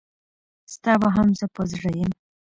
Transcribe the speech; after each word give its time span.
ستا 0.73 0.93
به 1.01 1.09
هم 1.15 1.27
زه 1.39 1.45
په 1.55 1.61
زړه 1.71 1.91
یم. 1.99 2.11